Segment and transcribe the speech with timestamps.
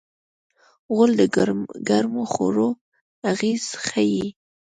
[0.95, 1.21] غول د
[1.87, 2.69] ګرمو خوړو
[3.31, 4.27] اغېز ښيي.